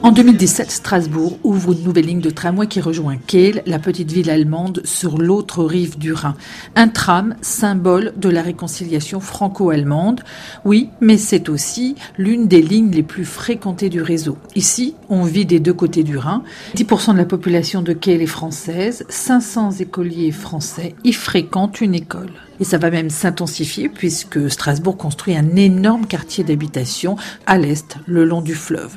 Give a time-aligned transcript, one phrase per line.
[0.00, 4.30] En 2017, Strasbourg ouvre une nouvelle ligne de tramway qui rejoint Kehl, la petite ville
[4.30, 6.36] allemande sur l'autre rive du Rhin.
[6.76, 10.22] Un tram, symbole de la réconciliation franco-allemande.
[10.64, 14.38] Oui, mais c'est aussi l'une des lignes les plus fréquentées du réseau.
[14.54, 16.44] Ici, on vit des deux côtés du Rhin.
[16.76, 19.04] 10% de la population de Kehl est française.
[19.08, 22.30] 500 écoliers français y fréquentent une école.
[22.60, 28.24] Et ça va même s'intensifier puisque Strasbourg construit un énorme quartier d'habitation à l'est, le
[28.24, 28.96] long du fleuve.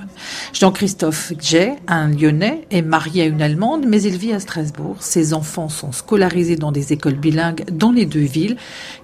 [0.54, 4.98] Jean-Christophe Jay, un Lyonnais, est marié à une Allemande, mais il vit à Strasbourg.
[5.00, 8.58] Ses enfants sont scolarisés dans des écoles bilingues dans les deux villes.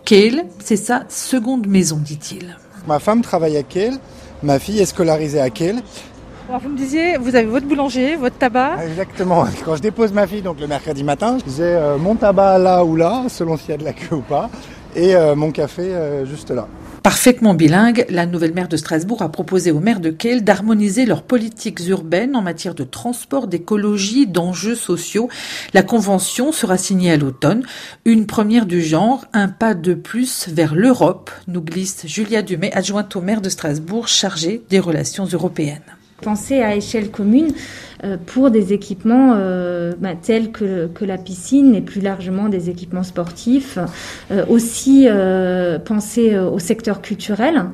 [0.06, 2.58] Kehl, c'est sa seconde maison, dit-il.
[2.88, 4.00] Ma femme travaille à Kehl,
[4.44, 5.82] ma fille est scolarisée à Kehl.
[6.56, 9.46] Vous me disiez, vous avez votre boulanger, votre tabac Exactement.
[9.66, 12.96] Quand je dépose ma fille, donc le mercredi matin, j'ai euh, mon tabac là ou
[12.96, 14.50] là, selon s'il y a de la queue ou pas,
[14.96, 16.68] et euh, mon café euh, juste là.
[17.04, 21.24] Parfaitement bilingue, la nouvelle maire de Strasbourg a proposé aux maires de Kehl d'harmoniser leurs
[21.24, 25.30] politiques urbaines en matière de transport, d'écologie, d'enjeux sociaux.
[25.74, 27.64] La convention sera signée à l'automne.
[28.04, 33.16] Une première du genre, un pas de plus vers l'Europe, nous glisse Julia Dumay, adjointe
[33.16, 35.97] au maire de Strasbourg chargée des relations européennes.
[36.22, 37.54] Penser à échelle commune
[38.26, 43.80] pour des équipements euh, bah, tels que, la piscine et plus largement des équipements sportifs.
[44.32, 45.08] Euh, aussi
[45.86, 47.66] penser au secteur culturel.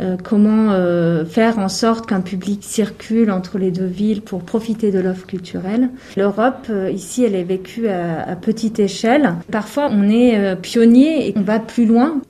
[0.00, 4.90] Euh, comment euh, faire en sorte qu'un public circule entre les deux villes pour profiter
[4.90, 5.88] de l'offre culturelle.
[6.16, 9.34] L'Europe, euh, ici, elle est vécue à, petite échelle.
[9.50, 12.20] Parfois, on est pionnier et on va plus loin.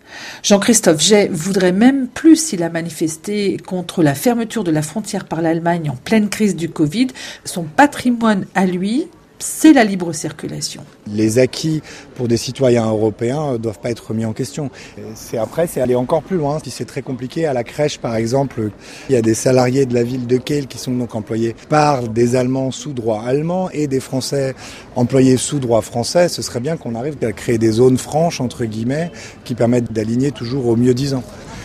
[0.42, 5.40] Jean-Christophe Jay voudrait même plus s'il a manifesté contre la fermeture de la frontière par
[5.40, 7.08] l'Allemagne en pleine crise du Covid.
[7.44, 10.82] Son patrimoine à lui, c'est la libre circulation.
[11.06, 11.82] Les acquis
[12.14, 14.70] pour des citoyens européens ne doivent pas être remis en question.
[15.14, 16.58] C'est après, c'est aller encore plus loin.
[16.64, 18.70] Si c'est très compliqué, à la crèche par exemple,
[19.08, 22.08] il y a des salariés de la ville de Kehl qui sont donc employés par
[22.08, 24.54] des Allemands sous droit allemand et des Français
[24.96, 26.28] employés sous droit français.
[26.28, 29.10] Ce serait bien qu'on arrive à créer des zones franches entre guillemets
[29.44, 31.22] qui permettent d'aligner toujours au mieux disant.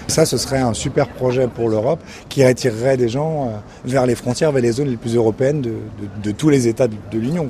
[0.10, 2.00] Ça, ce serait un super projet pour l'Europe
[2.30, 3.50] qui attirerait des gens euh,
[3.86, 7.20] vers les frontières, vers les zones les plus européennes de, tous les États de, de
[7.20, 7.50] l'Union.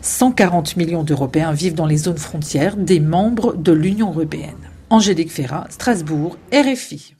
[0.00, 4.56] 140 millions d'Européens vivent dans les zones frontières des membres de l'Union européenne.
[4.90, 7.14] Angélique Ferrat, Strasbourg, RFI.